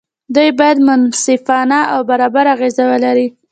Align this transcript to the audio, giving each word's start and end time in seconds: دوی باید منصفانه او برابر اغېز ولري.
دوی 0.35 0.49
باید 0.59 0.77
منصفانه 0.87 1.79
او 1.93 1.99
برابر 2.09 2.45
اغېز 2.55 2.75
ولري. 2.91 3.27